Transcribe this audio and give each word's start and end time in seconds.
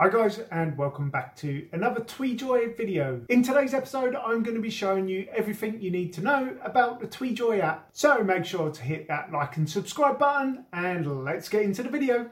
Hi 0.00 0.08
guys 0.08 0.40
and 0.50 0.76
welcome 0.76 1.08
back 1.08 1.36
to 1.36 1.68
another 1.70 2.00
TwiJoy 2.00 2.76
video. 2.76 3.24
In 3.28 3.44
today's 3.44 3.74
episode 3.74 4.16
I'm 4.16 4.42
going 4.42 4.56
to 4.56 4.60
be 4.60 4.68
showing 4.68 5.06
you 5.06 5.28
everything 5.32 5.80
you 5.80 5.92
need 5.92 6.12
to 6.14 6.20
know 6.20 6.56
about 6.64 6.98
the 6.98 7.06
TwiJoy 7.06 7.60
app. 7.60 7.90
So 7.92 8.24
make 8.24 8.44
sure 8.44 8.72
to 8.72 8.82
hit 8.82 9.06
that 9.06 9.30
like 9.30 9.56
and 9.56 9.70
subscribe 9.70 10.18
button 10.18 10.64
and 10.72 11.24
let's 11.24 11.48
get 11.48 11.62
into 11.62 11.84
the 11.84 11.90
video. 11.90 12.28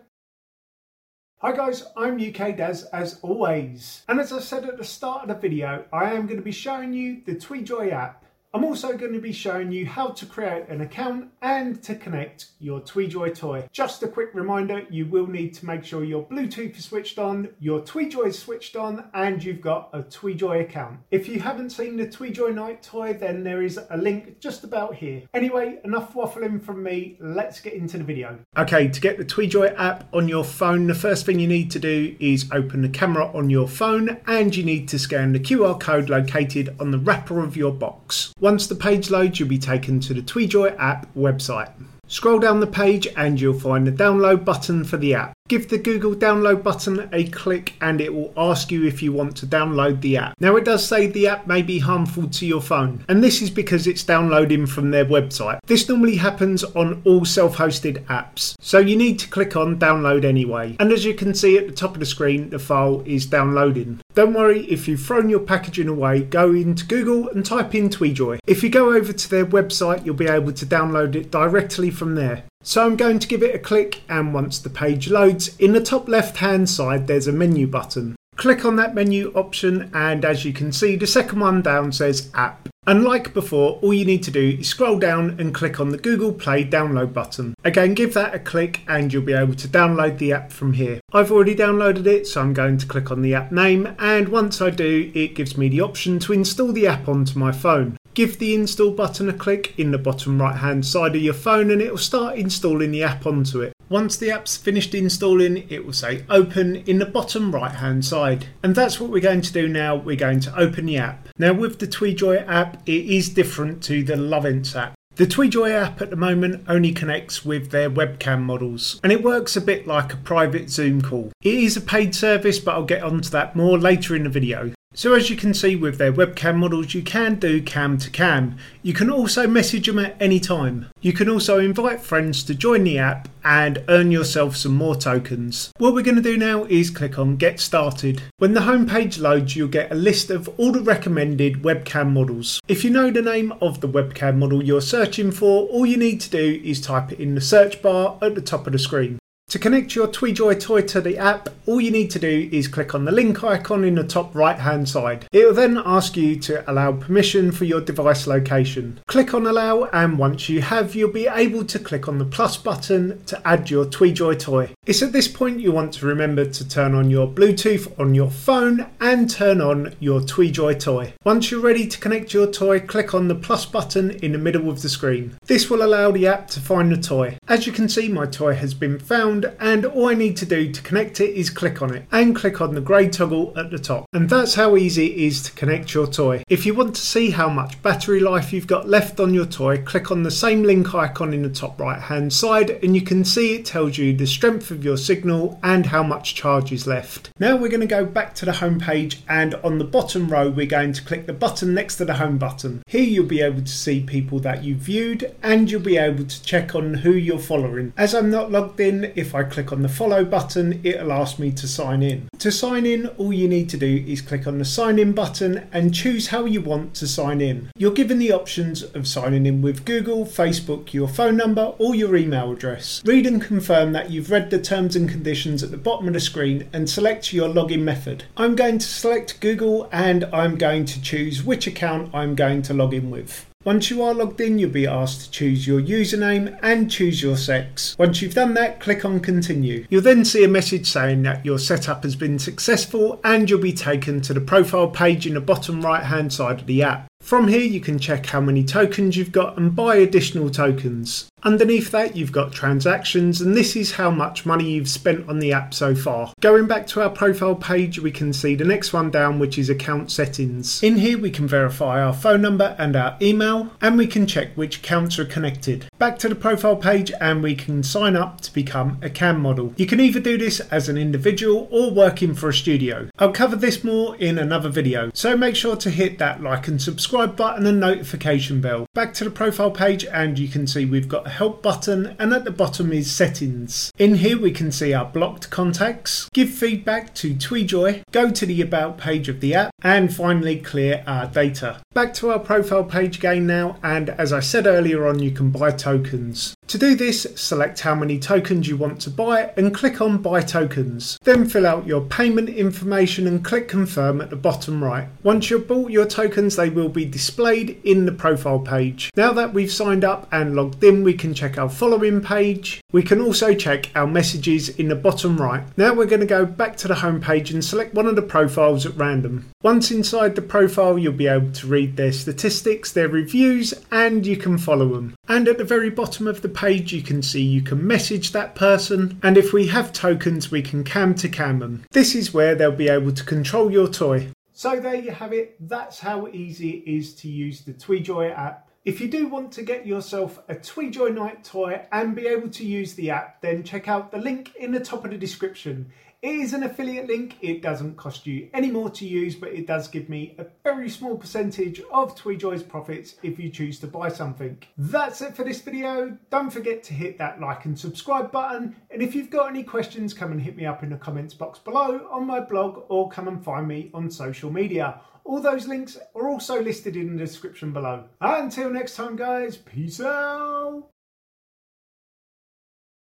Hi 1.39 1.53
guys, 1.53 1.85
I'm 1.97 2.17
UK 2.17 2.57
Daz 2.57 2.83
as 2.93 3.21
always. 3.23 4.03
And 4.09 4.19
as 4.19 4.33
I 4.33 4.41
said 4.41 4.65
at 4.65 4.77
the 4.77 4.83
start 4.83 5.23
of 5.23 5.29
the 5.29 5.41
video, 5.41 5.85
I 5.93 6.15
am 6.15 6.27
going 6.27 6.41
to 6.41 6.45
be 6.45 6.51
showing 6.51 6.93
you 6.93 7.23
the 7.25 7.37
TwiJoy 7.37 7.93
app. 7.93 8.22
I'm 8.55 8.65
also 8.65 8.99
going 8.99 9.15
to 9.15 9.19
be 9.19 9.33
showing 9.33 9.73
you 9.73 9.87
how 9.87 10.09
to 10.09 10.27
create 10.27 10.69
an 10.69 10.83
account 10.83 11.31
and 11.41 11.83
to 11.85 11.95
connect 11.95 12.49
your 12.59 12.83
TwiJoy 12.83 13.35
toy. 13.35 13.67
Just 13.73 14.03
a 14.03 14.09
quick 14.09 14.29
reminder, 14.35 14.85
you 14.91 15.07
will 15.07 15.27
need 15.27 15.55
to 15.55 15.65
make 15.65 15.87
sure 15.87 16.05
your 16.05 16.27
Bluetooth 16.27 16.77
is 16.77 16.85
switched 16.85 17.19
on, 17.19 17.49
your 17.61 17.81
TwiJoy 17.81 18.27
is 18.27 18.39
switched 18.39 18.77
on, 18.77 19.09
and 19.15 19.43
you've 19.43 19.63
got 19.63 19.89
a 19.95 20.03
TwiJoy 20.03 20.61
account. 20.61 21.01
If 21.11 21.29
you 21.29 21.41
haven't 21.41 21.71
seen 21.71 21.97
the 21.97 22.07
TwiJoy 22.07 22.55
Night 22.55 22.83
toy, 22.83 23.15
then 23.15 23.43
there 23.43 23.63
is 23.63 23.81
a 23.89 23.97
link 23.97 24.39
just 24.39 24.65
about 24.65 24.97
here. 24.97 25.23
Anyway, 25.33 25.79
enough 25.85 26.13
waffling 26.13 26.63
from 26.63 26.83
me, 26.83 27.17
let's 27.21 27.59
get 27.59 27.73
into 27.73 27.97
the 27.97 28.05
video. 28.05 28.39
Okay, 28.59 28.87
to 28.87 29.01
get 29.01 29.17
the 29.17 29.25
TwiJoy 29.25 29.75
app 29.79 30.05
on 30.13 30.29
your 30.29 30.45
phone, 30.45 30.89
the 30.89 30.95
first 30.95 31.25
thing 31.25 31.41
you 31.41 31.49
need 31.49 31.71
to 31.71 31.79
do 31.79 32.15
is 32.21 32.51
open 32.53 32.83
the 32.83 32.91
camera 32.91 33.35
on 33.35 33.49
your 33.49 33.67
phone 33.67 34.21
and 34.27 34.55
you 34.55 34.63
need 34.63 34.89
to 34.89 34.99
scan 34.99 35.33
the 35.33 35.41
QR 35.41 35.81
code 35.81 36.11
located 36.11 36.77
on 36.79 36.91
the 36.91 36.99
wrapper 36.99 37.43
of 37.43 37.57
your 37.57 37.73
box. 37.73 38.35
Once 38.43 38.67
the 38.67 38.75
page 38.75 39.09
loads, 39.09 39.39
you'll 39.39 39.49
be 39.49 39.57
taken 39.57 40.01
to 40.01 40.13
the 40.13 40.21
TwiJoy 40.21 40.77
app 40.77 41.07
website. 41.15 41.73
Scroll 42.09 42.41
down 42.41 42.59
the 42.59 42.67
page 42.67 43.07
and 43.17 43.41
you'll 43.41 43.59
find 43.59 43.87
the 43.87 43.93
download 43.93 44.45
button 44.45 44.83
for 44.83 44.97
the 44.97 45.15
app. 45.15 45.33
Give 45.49 45.69
the 45.69 45.79
Google 45.79 46.15
download 46.15 46.63
button 46.63 47.09
a 47.13 47.25
click 47.29 47.75
and 47.81 48.01
it 48.01 48.13
will 48.13 48.33
ask 48.37 48.73
you 48.73 48.85
if 48.85 49.01
you 49.01 49.13
want 49.13 49.37
to 49.37 49.47
download 49.47 50.01
the 50.01 50.17
app. 50.17 50.35
Now 50.41 50.57
it 50.57 50.65
does 50.65 50.87
say 50.87 51.07
the 51.07 51.29
app 51.29 51.47
may 51.47 51.63
be 51.63 51.79
harmful 51.79 52.29
to 52.29 52.45
your 52.45 52.61
phone 52.61 53.05
and 53.09 53.23
this 53.23 53.43
is 53.43 53.49
because 53.49 53.87
it's 53.87 54.03
downloading 54.03 54.67
from 54.67 54.91
their 54.91 55.05
website. 55.05 55.61
This 55.67 55.89
normally 55.89 56.17
happens 56.17 56.65
on 56.65 57.01
all 57.05 57.25
self-hosted 57.25 58.05
apps. 58.07 58.57
So 58.61 58.79
you 58.79 58.97
need 58.97 59.19
to 59.21 59.29
click 59.29 59.57
on 59.57 59.79
download 59.79 60.25
anyway. 60.25 60.77
And 60.81 60.93
as 60.93 61.05
you 61.05 61.15
can 61.15 61.33
see 61.33 61.57
at 61.57 61.67
the 61.67 61.73
top 61.73 61.95
of 61.95 62.01
the 62.01 62.07
screen, 62.07 62.51
the 62.51 62.59
file 62.59 63.03
is 63.07 63.25
downloading. 63.25 64.01
Don't 64.15 64.35
worry 64.35 64.67
if 64.67 64.89
you've 64.89 65.01
thrown 65.01 65.31
your 65.31 65.41
packaging 65.41 65.89
away, 65.89 66.21
go 66.21 66.53
into 66.53 66.85
Google 66.85 67.31
and 67.31 67.47
type 67.47 67.75
in 67.75 67.89
TwiJoy. 67.89 68.41
If 68.47 68.63
you 68.63 68.69
go 68.69 68.93
over 68.93 69.11
to 69.11 69.31
their 69.31 69.47
website, 69.47 70.05
you'll 70.05 70.15
be 70.15 70.29
able 70.29 70.53
to 70.53 70.67
download 70.67 71.15
it 71.15 71.31
directly 71.31 71.91
from 71.91 72.15
there. 72.15 72.45
So 72.63 72.85
I'm 72.85 72.97
going 72.97 73.21
to 73.21 73.27
give 73.27 73.43
it 73.43 73.55
a 73.55 73.59
click 73.59 74.03
and 74.11 74.35
once 74.35 74.59
the 74.59 74.69
page 74.69 75.09
loads, 75.09 75.57
in 75.57 75.73
the 75.73 75.81
top 75.81 76.09
left 76.09 76.37
hand 76.37 76.69
side 76.69 77.07
there's 77.07 77.27
a 77.27 77.33
menu 77.33 77.67
button. 77.67 78.15
Click 78.43 78.65
on 78.65 78.75
that 78.75 78.93
menu 78.93 79.33
option 79.37 79.89
and 79.95 80.25
as 80.25 80.45
you 80.45 80.53
can 80.53 80.73
see 80.73 80.97
the 80.97 81.07
second 81.07 81.39
one 81.39 81.63
down 81.63 81.93
says 81.93 82.29
app. 82.35 82.69
And 82.89 83.05
like 83.05 83.33
before, 83.33 83.79
all 83.81 83.95
you 83.95 84.05
need 84.05 84.25
to 84.25 84.33
do 84.33 84.57
is 84.59 84.69
scroll 84.69 84.99
down 84.99 85.39
and 85.39 85.55
click 85.55 85.79
on 85.79 85.91
the 85.91 85.97
Google 85.97 86.33
Play 86.33 86.65
download 86.65 87.13
button. 87.13 87.55
Again, 87.63 87.95
give 87.95 88.15
that 88.15 88.35
a 88.35 88.41
click 88.41 88.81
and 88.89 89.13
you'll 89.13 89.23
be 89.23 89.33
able 89.33 89.55
to 89.55 89.69
download 89.69 90.19
the 90.19 90.33
app 90.33 90.51
from 90.51 90.73
here. 90.73 90.99
I've 91.13 91.31
already 91.31 91.55
downloaded 91.55 92.07
it, 92.07 92.27
so 92.27 92.41
I'm 92.41 92.53
going 92.53 92.79
to 92.79 92.87
click 92.87 93.13
on 93.13 93.23
the 93.23 93.33
app 93.33 93.53
name, 93.53 93.95
and 94.01 94.29
once 94.29 94.61
I 94.61 94.71
do, 94.71 95.13
it 95.15 95.37
gives 95.37 95.57
me 95.57 95.69
the 95.69 95.83
option 95.83 96.19
to 96.19 96.33
install 96.33 96.73
the 96.73 96.89
app 96.89 97.09
onto 97.09 97.39
my 97.39 97.53
phone. 97.53 97.97
Give 98.15 98.39
the 98.39 98.55
install 98.57 98.91
button 98.91 99.29
a 99.29 99.33
click 99.33 99.79
in 99.79 99.93
the 99.93 99.99
bottom 99.99 100.43
right 100.43 100.57
hand 100.57 100.85
side 100.85 101.15
of 101.15 101.23
your 101.23 101.33
phone 101.33 101.71
and 101.71 101.81
it 101.81 101.93
will 101.93 101.97
start 101.97 102.37
installing 102.37 102.91
the 102.91 103.05
app 103.05 103.25
onto 103.25 103.63
it. 103.63 103.73
Once 103.93 104.17
the 104.17 104.31
app's 104.31 104.57
finished 104.57 104.95
installing, 104.95 105.67
it 105.69 105.85
will 105.85 105.93
say 105.93 106.25
open 106.31 106.77
in 106.77 106.99
the 106.99 107.05
bottom 107.05 107.55
right 107.55 107.73
hand 107.73 108.03
side. 108.03 108.47
And 108.63 108.75
that's 108.75 108.99
what 108.99 109.11
we're 109.11 109.21
going 109.21 109.43
to 109.43 109.53
do 109.53 109.69
now. 109.69 109.95
We're 109.95 110.17
going 110.17 110.41
to 110.41 110.59
open 110.59 110.87
the 110.87 110.97
app. 110.97 111.29
Now 111.37 111.53
with 111.53 111.79
the 111.79 111.87
TwiJoy 111.87 112.49
app, 112.49 112.81
it 112.89 113.05
is 113.05 113.29
different 113.29 113.83
to 113.83 114.03
the 114.03 114.15
Lovense 114.15 114.75
app. 114.75 114.95
The 115.17 115.27
TwiJoy 115.27 115.73
app 115.73 116.01
at 116.01 116.09
the 116.09 116.17
moment 116.17 116.65
only 116.69 116.93
connects 116.93 117.45
with 117.45 117.71
their 117.71 117.91
webcam 117.91 118.41
models 118.41 118.99
and 119.05 119.13
it 119.13 119.23
works 119.23 119.57
a 119.57 119.61
bit 119.61 119.87
like 119.87 120.15
a 120.15 120.17
private 120.17 120.71
Zoom 120.71 121.03
call. 121.03 121.31
It 121.43 121.53
is 121.53 121.77
a 121.77 121.83
paid 121.83 122.15
service 122.15 122.59
but 122.59 122.75
I'll 122.75 122.85
get 122.85 123.03
onto 123.03 123.29
that 123.29 123.55
more 123.55 123.79
later 123.79 124.17
in 124.17 124.25
the 124.25 124.31
video. 124.31 124.73
So 124.95 125.15
as 125.15 125.31
you 125.31 125.37
can 125.37 125.55
see 125.55 125.75
with 125.75 125.97
their 125.97 126.13
webcam 126.13 126.57
models, 126.57 126.93
you 126.93 127.01
can 127.01 127.37
do 127.37 127.63
cam 127.63 127.97
to 127.97 128.11
cam. 128.11 128.59
You 128.83 128.93
can 128.93 129.11
also 129.11 129.47
message 129.47 129.87
them 129.87 129.99
at 129.99 130.17
any 130.21 130.39
time. 130.39 130.91
You 131.01 131.15
can 131.15 131.31
also 131.31 131.59
invite 131.59 132.03
friends 132.03 132.45
to 132.45 132.55
join 132.55 132.85
the 132.85 132.99
app 132.99 133.29
and 133.43 133.83
earn 133.89 134.11
yourself 134.11 134.55
some 134.55 134.75
more 134.75 134.95
tokens. 134.95 135.73
What 135.79 135.95
we're 135.95 136.03
going 136.03 136.17
to 136.17 136.23
do 136.23 136.37
now 136.37 136.65
is 136.65 136.91
click 136.91 137.19
on 137.19 137.37
get 137.37 137.59
started. 137.59 138.21
When 138.37 138.53
the 138.53 138.61
homepage 138.61 139.19
loads, 139.19 139.57
you'll 139.57 139.69
get 139.69 139.91
a 139.91 139.95
list 139.95 140.29
of 140.29 140.49
all 140.59 140.73
the 140.73 140.83
recommended 140.83 141.63
webcam 141.63 142.13
models. 142.13 142.61
If 142.69 142.85
you 142.85 142.91
know 142.91 143.11
the 143.11 143.23
name 143.23 143.53
of 143.63 143.81
the 143.81 143.89
webcam 143.89 144.37
model 144.37 144.63
you're 144.63 144.83
searching 144.83 145.33
for, 145.33 145.67
all 145.69 145.87
you 145.87 145.97
need 145.97 146.21
to 146.21 146.31
do 146.31 146.61
is 146.63 146.83
type 146.83 147.13
it 147.13 147.19
in 147.19 147.35
the 147.35 147.41
search 147.41 147.81
bar 147.81 148.19
at 148.21 148.35
the 148.35 148.43
top 148.43 148.67
of 148.67 148.75
the 148.75 148.79
screen. 148.79 149.19
To 149.53 149.59
connect 149.59 149.95
your 149.95 150.09
TwiJoy 150.09 150.59
toy 150.59 150.81
to 150.81 151.03
the 151.03 151.19
app, 151.19 151.51
all 151.67 151.79
you 151.79 151.91
need 151.91 152.11
to 152.13 152.19
do 152.19 152.49
is 152.51 152.67
click 152.67 152.95
on 152.95 153.05
the 153.05 153.13
link 153.13 153.45
icon 153.45 153.85
in 153.85 153.97
the 153.97 154.03
top 154.03 154.35
right 154.35 154.59
hand 154.59 154.89
side. 154.89 155.27
It 155.31 155.45
will 155.45 155.53
then 155.53 155.83
ask 155.85 156.17
you 156.17 156.37
to 156.41 156.71
allow 156.71 156.93
permission 156.93 157.53
for 157.53 157.67
your 157.67 157.83
device 157.83 158.27
location. 158.27 158.99
Click 159.09 159.35
on 159.35 159.47
allow 159.47 159.85
and 159.93 160.19
once 160.19 160.49
you 160.49 160.63
have, 160.63 160.95
you'll 160.95 161.13
be 161.13 161.29
able 161.29 161.67
to 161.67 161.79
click 161.79 162.09
on 162.09 162.17
the 162.17 162.25
plus 162.25 162.57
button 162.57 163.23
to 163.27 163.47
add 163.47 163.69
your 163.69 163.85
TwiJoy 163.85 164.39
toy. 164.39 164.71
It's 164.87 165.03
at 165.03 165.13
this 165.13 165.29
point 165.29 165.61
you 165.61 165.71
want 165.71 165.93
to 165.95 166.07
remember 166.07 166.47
to 166.47 166.69
turn 166.69 166.95
on 166.95 167.11
your 167.11 167.29
Bluetooth 167.29 168.01
on 168.01 168.15
your 168.15 168.31
phone 168.31 168.87
and 169.03 169.29
turn 169.29 169.61
on 169.61 169.95
your 170.01 170.23
TwiJoy 170.23 170.81
toy. 170.81 171.13
Once 171.27 171.51
you're 171.51 171.61
ready 171.61 171.87
to 171.87 172.01
connect 172.01 172.33
your 172.33 172.51
toy, 172.51 172.81
click 172.81 173.13
on 173.13 173.29
the 173.29 173.35
plus 173.35 173.67
button 173.67 174.13
in 174.23 174.33
the 174.33 174.39
middle 174.39 174.71
of 174.71 174.81
the 174.81 174.89
screen. 174.89 175.37
This 175.45 175.69
will 175.69 175.83
allow 175.85 176.11
the 176.11 176.27
app 176.27 176.49
to 176.49 176.61
find 176.61 176.91
the 176.91 176.97
toy. 176.97 177.37
As 177.49 177.67
you 177.67 177.73
can 177.73 177.91
see, 177.91 178.09
my 178.09 178.25
toy 178.25 178.55
has 178.55 178.73
been 178.73 178.99
found 178.99 179.42
and 179.61 179.85
all 179.85 180.09
I 180.09 180.15
need 180.15 180.37
to 180.39 180.47
do 180.47 180.73
to 180.73 180.83
connect 180.83 181.21
it 181.21 181.35
is 181.35 181.51
click 181.51 181.83
on 181.83 181.95
it 181.95 182.07
and 182.13 182.35
click 182.37 182.61
on 182.61 182.75
the 182.75 182.81
grey 182.81 183.09
toggle 183.09 183.53
at 183.57 183.71
the 183.71 183.79
top. 183.79 184.07
And 184.13 184.29
that's 184.29 184.55
how 184.55 184.77
easy 184.77 185.07
it 185.07 185.19
is 185.19 185.43
to 185.45 185.53
connect 185.53 185.95
your 185.95 186.07
toy. 186.07 186.43
If 186.49 186.67
you 186.67 186.75
want 186.75 186.95
to 186.97 187.03
see 187.03 187.31
how 187.31 187.49
much 187.49 187.81
battery 187.83 188.21
life 188.21 188.53
you've 188.53 188.67
got 188.67 188.89
left 188.89 189.21
on 189.21 189.35
your 189.35 189.47
toy, 189.47 189.79
click 189.83 190.11
on 190.11 190.23
the 190.23 190.31
same 190.31 190.63
link 190.63 190.95
icon 190.95 191.33
in 191.35 191.43
the 191.43 191.51
top 191.51 191.81
right 191.81 192.01
hand 192.01 192.33
side 192.33 192.71
and 192.71 192.95
you 192.95 193.03
can 193.03 193.25
see 193.25 193.55
it 193.57 193.67
tells 193.67 193.99
you 193.99 194.13
the 194.13 194.27
strength 194.27 194.71
of 194.71 194.85
your 194.85 194.97
signal 194.97 195.59
and 195.63 195.87
how 195.87 196.03
much 196.03 196.35
charge 196.35 196.73
is 196.73 196.87
left. 196.87 197.31
Now 197.39 197.57
we're 197.57 197.69
going 197.69 197.81
to 197.81 197.87
go 197.87 198.05
back 198.05 198.35
to 198.37 198.45
the 198.45 198.53
home 198.53 198.79
page 198.79 199.23
and 199.29 199.55
on 199.57 199.79
the 199.79 199.85
bottom 199.85 200.29
row 200.29 200.49
we're 200.49 200.67
going 200.67 200.93
to 200.93 201.05
click 201.05 201.27
the 201.27 201.33
button 201.33 201.75
next 201.75 201.97
to 201.97 202.05
the 202.05 202.15
home 202.15 202.39
button. 202.39 202.83
Here 202.87 203.03
you'll 203.03 203.27
be 203.27 203.41
able 203.41 203.63
to 203.63 203.67
see 203.67 204.03
people 204.03 204.39
that 204.41 204.65
you've 204.65 204.79
viewed 204.79 205.35
and 205.43 205.71
you'll 205.71 205.81
be 205.81 205.97
able 205.97 206.25
to 206.25 206.43
check 206.43 206.75
on 206.75 206.95
who 206.95 207.13
you're 207.13 207.39
following. 207.39 207.93
As 207.97 208.15
I'm 208.15 208.31
not 208.31 208.51
logged 208.51 208.81
in, 208.81 209.13
if 209.33 209.37
I 209.37 209.45
click 209.45 209.73
on 209.73 209.81
the 209.81 209.89
follow 209.89 210.27
button, 210.27 210.79
it'll 210.85 211.11
ask 211.11 211.39
me 211.39 211.51
to 211.53 211.67
sign 211.67 212.03
in. 212.03 212.29
To 212.41 212.53
sign 212.53 212.85
in, 212.85 213.07
all 213.17 213.33
you 213.33 213.49
need 213.49 213.71
to 213.71 213.79
do 213.79 214.05
is 214.07 214.21
click 214.21 214.47
on 214.47 214.59
the 214.59 214.65
sign 214.67 214.99
in 214.99 215.15
button 215.15 215.67
and 215.73 215.95
choose 215.95 216.27
how 216.27 216.45
you 216.45 216.61
want 216.61 216.93
to 216.97 217.09
sign 217.09 217.41
in. 217.41 217.71
You're 217.75 217.95
given 217.95 218.19
the 218.19 218.31
options 218.31 218.83
of 218.83 219.09
signing 219.09 219.47
in 219.47 219.63
with 219.63 219.87
Google, 219.87 220.27
Facebook, 220.27 220.93
your 220.93 221.09
phone 221.09 221.39
number, 221.39 221.73
or 221.79 221.95
your 221.95 222.15
email 222.15 222.53
address. 222.53 223.01
Read 223.07 223.27
and 223.27 223.41
confirm 223.41 223.93
that 223.93 224.11
you've 224.11 224.31
read 224.31 224.51
the 224.51 224.61
terms 224.61 224.97
and 224.97 225.09
conditions 225.09 225.63
at 225.63 225.71
the 225.71 225.79
bottom 225.79 226.09
of 226.09 226.13
the 226.13 226.21
screen 226.21 226.69
and 226.75 226.91
select 226.91 227.33
your 227.33 227.49
login 227.49 227.81
method. 227.81 228.25
I'm 228.37 228.55
going 228.55 228.77
to 228.81 228.87
select 228.87 229.41
Google 229.41 229.89
and 229.93 230.25
I'm 230.25 230.57
going 230.57 230.85
to 230.85 231.01
choose 231.01 231.43
which 231.43 231.67
account 231.67 232.15
I'm 232.15 232.35
going 232.35 232.61
to 232.63 232.75
log 232.75 232.93
in 232.93 233.11
with. 233.11 233.47
Once 233.65 233.91
you 233.91 234.03
are 234.03 234.13
logged 234.13 234.41
in, 234.41 234.59
you'll 234.59 234.69
be 234.69 234.89
asked 234.89 235.23
to 235.23 235.31
choose 235.31 235.69
your 235.69 235.81
username 235.81 236.59
and 236.63 236.91
choose 236.91 237.23
your 237.23 237.37
sex. 237.37 237.97
Once 237.97 238.21
you've 238.21 238.35
done 238.35 238.55
that, 238.55 238.81
click 238.81 239.05
on 239.05 239.21
continue. 239.21 239.87
You'll 239.89 240.03
then 240.03 240.25
see 240.25 240.43
a 240.43 240.49
message 240.49 240.91
saying 240.91 241.23
that 241.23 241.47
your 241.47 241.61
setup 241.61 242.03
has 242.03 242.17
been 242.17 242.41
successful 242.41 243.21
and 243.23 243.49
you'll 243.49 243.61
be 243.61 243.73
taken 243.73 244.21
to 244.23 244.35
the 244.35 244.41
profile 244.41 244.89
page 244.89 245.29
in 245.29 245.35
the 245.35 245.41
bottom 245.41 245.81
right 245.81 246.03
hand 246.03 246.33
side 246.33 246.61
of 246.61 246.67
the 246.67 246.83
app. 246.83 247.12
From 247.23 247.49
here, 247.49 247.63
you 247.63 247.81
can 247.81 248.01
check 248.01 248.27
how 248.27 248.41
many 248.41 248.65
tokens 248.65 249.17
you've 249.17 249.33
got 249.33 249.57
and 249.57 249.75
buy 249.75 249.97
additional 249.97 250.51
tokens. 250.51 251.31
Underneath 251.45 251.91
that, 251.91 252.15
you've 252.15 252.31
got 252.31 252.53
transactions, 252.53 253.41
and 253.41 253.57
this 253.57 253.75
is 253.75 253.93
how 253.93 254.11
much 254.11 254.45
money 254.47 254.73
you've 254.73 254.89
spent 254.89 255.29
on 255.29 255.39
the 255.39 255.53
app 255.53 255.73
so 255.73 255.95
far. 255.95 256.33
Going 256.41 256.67
back 256.67 256.87
to 256.89 257.01
our 257.01 257.11
profile 257.11 257.57
page, 257.57 257.99
we 257.99 258.13
can 258.13 258.33
see 258.33 258.55
the 258.55 258.65
next 258.65 258.93
one 258.93 259.11
down, 259.11 259.39
which 259.39 259.59
is 259.59 259.71
account 259.71 260.13
settings. 260.13 260.83
In 260.83 260.97
here, 260.97 261.19
we 261.19 261.31
can 261.31 261.49
verify 261.49 262.01
our 262.01 262.13
phone 262.13 262.43
number 262.43 262.77
and 262.79 262.95
our 262.95 263.17
email, 263.21 263.71
and 263.81 263.97
we 263.99 264.07
can 264.07 264.27
check 264.27 264.55
which 264.55 264.79
accounts 264.79 265.19
are 265.19 265.25
connected. 265.25 265.87
Back 265.99 266.19
to 266.21 266.29
the 266.29 266.35
profile 266.35 266.77
page, 266.77 267.13
and 267.21 267.43
we 267.43 267.55
can 267.55 267.83
sign 267.83 268.15
up 268.15 268.41
to 268.43 268.53
become 268.53 268.99
a 269.01 269.11
CAM 269.11 269.41
model. 269.41 269.75
You 269.77 269.87
can 269.87 270.01
either 270.01 270.21
do 270.21 270.37
this 270.37 270.61
as 270.61 270.89
an 270.89 270.99
individual 270.99 271.67
or 271.73 271.91
working 271.91 272.35
for 272.35 272.51
a 272.51 272.55
studio. 272.55 273.09
I'll 273.19 273.33
cover 273.33 273.57
this 273.57 273.83
more 273.83 274.17
in 274.17 274.39
another 274.39 274.69
video, 274.69 275.11
so 275.15 275.37
make 275.37 275.57
sure 275.57 275.77
to 275.77 275.91
hit 275.91 276.19
that 276.19 276.43
like 276.43 276.69
and 276.69 276.81
subscribe 276.81 277.12
subscribe 277.13 277.37
button 277.37 277.67
and 277.67 277.79
notification 277.79 278.63
bell. 278.63 278.87
Back 278.95 279.13
to 279.15 279.25
the 279.25 279.31
profile 279.31 279.71
page 279.71 280.07
and 280.07 280.39
you 280.39 280.49
can 280.49 280.67
see 280.67 280.87
we've 280.87 281.11
got 281.11 281.27
a 281.27 281.31
help 281.31 281.63
button 281.63 282.17
and 282.19 282.33
at 282.33 282.45
the 282.45 282.51
bottom 282.51 282.91
is 282.91 283.13
settings. 283.13 283.93
In 283.99 284.15
here 284.15 284.41
we 284.41 284.51
can 284.51 284.73
see 284.73 284.95
our 284.95 285.05
blocked 285.05 285.51
contacts, 285.51 286.31
give 286.33 286.49
feedback 286.49 287.15
to 287.17 287.35
TwiJoy, 287.35 288.05
go 288.13 288.31
to 288.31 288.47
the 288.47 288.63
about 288.63 288.97
page 288.97 289.29
of 289.29 289.41
the 289.41 289.55
app 289.55 289.73
and 289.83 290.15
finally 290.15 290.59
clear 290.59 291.05
our 291.07 291.27
data. 291.27 291.83
Back 291.93 292.15
to 292.15 292.31
our 292.31 292.39
profile 292.39 292.85
page 292.85 293.19
again 293.19 293.47
now 293.47 293.77
and 293.83 294.09
as 294.09 294.33
I 294.33 294.41
said 294.41 294.67
earlier 294.67 295.07
on 295.07 295.19
you 295.19 295.33
can 295.33 295.51
buy 295.51 295.73
tokens. 295.73 296.55
To 296.73 296.79
do 296.79 296.95
this, 296.95 297.27
select 297.35 297.81
how 297.81 297.95
many 297.95 298.19
tokens 298.19 298.67
you 298.67 298.79
want 298.79 298.99
to 299.03 299.11
buy 299.11 299.53
and 299.59 299.75
click 299.75 300.01
on 300.01 300.23
Buy 300.23 300.41
Tokens. 300.41 301.19
Then 301.23 301.47
fill 301.47 301.67
out 301.67 301.87
your 301.87 302.01
payment 302.01 302.49
information 302.49 303.27
and 303.27 303.45
click 303.45 303.69
Confirm 303.69 304.23
at 304.23 304.31
the 304.31 304.37
bottom 304.37 304.83
right. 304.83 305.07
Once 305.23 305.51
you've 305.51 305.69
bought 305.69 305.91
your 305.91 306.07
tokens, 306.07 306.57
they 306.57 306.71
will 306.71 306.89
be 306.89 307.05
displayed 307.05 307.79
in 307.85 308.07
the 308.07 308.13
profile 308.13 308.59
page. 308.59 309.11
Now 309.17 309.35
that 309.35 309.53
we've 309.53 309.71
signed 309.71 310.03
up 310.03 310.27
and 310.33 310.57
logged 310.57 310.83
in, 310.83 311.05
we 311.05 311.13
can 311.13 311.35
check 311.35 311.59
our 311.59 311.69
following 311.69 312.23
page. 312.23 312.81
We 312.91 313.03
can 313.03 313.21
also 313.21 313.53
check 313.53 313.91
our 313.95 314.07
messages 314.07 314.71
in 314.71 314.89
the 314.89 314.97
bottom 314.97 315.37
right. 315.37 315.65
Now 315.77 315.93
we're 315.93 316.07
going 316.07 316.21
to 316.21 316.27
go 316.27 316.47
back 316.47 316.79
to 316.79 316.89
the 316.89 316.95
home 316.95 317.21
page 317.21 317.51
and 317.51 317.63
select 317.63 317.93
one 317.93 318.07
of 318.07 318.17
the 318.17 318.23
profiles 318.23 318.87
at 318.87 318.97
random. 318.97 319.52
Once 319.63 319.93
inside 319.93 320.35
the 320.35 320.43
profile, 320.43 320.99
you'll 320.99 321.13
be 321.13 321.29
able 321.29 321.53
to 321.53 321.69
read 321.69 321.97
their 321.97 322.11
statistics, 322.11 322.91
their 322.91 323.09
reviews, 323.09 323.73
and 323.93 324.27
you 324.27 324.37
can 324.37 324.59
follow 324.59 324.89
them. 324.89 325.15
And 325.29 325.47
at 325.47 325.57
the 325.57 325.65
very 325.65 325.89
bottom 325.89 326.27
of 326.27 326.43
the 326.43 326.49
page, 326.49 326.93
you 326.93 327.01
can 327.01 327.23
see 327.23 327.41
you 327.41 327.63
can 327.63 327.87
message 327.87 328.33
that 328.33 328.57
person. 328.57 329.21
And 329.23 329.39
if 329.39 329.53
we 329.53 329.69
have 329.69 329.93
tokens, 329.93 330.51
we 330.51 330.63
can 330.63 330.83
cam 330.83 331.15
to 331.15 331.29
cam 331.29 331.61
them. 331.61 331.85
This 331.93 332.17
is 332.17 332.35
where 332.35 332.57
they'll 332.57 332.73
be 332.73 332.89
able 332.89 333.13
to 333.13 333.25
control 333.25 333.71
your 333.71 333.87
toy. 333.87 334.33
So 334.53 334.81
there 334.81 334.97
you 334.97 335.13
have 335.13 335.33
it. 335.33 335.57
That's 335.61 336.01
how 336.01 336.27
easy 336.27 336.71
it 336.71 336.91
is 336.91 337.15
to 337.17 337.29
use 337.29 337.61
the 337.61 337.73
TwiJoy 337.73 338.37
app. 338.37 338.69
If 338.85 339.01
you 339.01 339.07
do 339.07 339.29
want 339.29 339.53
to 339.53 339.63
get 339.63 339.87
yourself 339.87 340.41
a 340.49 340.57
TwiJoy 340.57 341.15
Night 341.15 341.45
toy 341.45 341.87
and 341.93 342.17
be 342.17 342.27
able 342.27 342.49
to 342.49 342.67
use 342.67 342.95
the 342.95 343.11
app, 343.11 343.41
then 343.41 343.63
check 343.63 343.87
out 343.87 344.11
the 344.11 344.19
link 344.19 344.57
in 344.57 344.73
the 344.73 344.81
top 344.81 345.05
of 345.05 345.13
the 345.13 345.17
description. 345.17 345.93
It 346.23 346.37
is 346.37 346.55
an 346.55 346.63
affiliate 346.63 347.09
link. 347.09 347.37
It 347.41 347.63
doesn't 347.63 347.97
cost 347.97 348.29
you 348.29 348.49
any 348.55 348.71
more 348.71 348.89
to 348.91 349.05
use, 349.05 349.35
but 349.35 349.49
it 349.49 349.67
does 349.67 349.89
give 349.89 350.09
me 350.09 350.37
a 350.39 350.47
very 350.63 350.89
small 350.89 351.17
percentage 351.17 351.81
of 351.93 352.15
TwiJoy's 352.15 352.63
profits 352.63 353.17
if 353.25 353.41
you 353.41 353.51
choose 353.51 353.81
to 353.81 353.89
buy 353.89 354.09
something. 354.09 354.63
That's 354.79 355.21
it 355.21 355.35
for 355.35 355.43
this 355.43 355.61
video. 355.61 356.17
Don't 356.31 356.51
forget 356.51 356.85
to 356.85 356.95
hit 356.95 357.19
that 357.19 357.41
like 357.41 357.65
and 357.65 357.77
subscribe 357.77 358.31
button. 358.31 358.77
And 358.93 359.03
if 359.03 359.17
you've 359.17 359.31
got 359.31 359.49
any 359.49 359.65
questions, 359.65 360.15
come 360.15 360.31
and 360.31 360.41
hit 360.41 360.57
me 360.57 360.65
up 360.65 360.85
in 360.85 360.91
the 360.91 360.97
comments 360.97 361.35
box 361.35 361.59
below 361.59 362.07
on 362.13 362.25
my 362.25 362.39
blog 362.39 362.85
or 362.89 363.11
come 363.11 363.27
and 363.27 363.45
find 363.45 363.67
me 363.67 363.91
on 363.93 364.09
social 364.09 364.49
media. 364.49 365.01
All 365.25 365.41
those 365.41 365.67
links 365.67 365.99
are 366.15 366.29
also 366.29 366.63
listed 366.63 366.95
in 366.95 367.17
the 367.17 367.25
description 367.25 367.73
below. 367.73 368.05
Until 368.21 368.71
next 368.71 368.95
time, 368.95 369.17
guys, 369.17 369.57
peace 369.57 370.01
out. 370.01 370.85